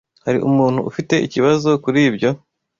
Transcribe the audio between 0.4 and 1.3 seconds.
umuntu ufite